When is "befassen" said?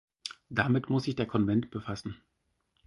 1.69-2.19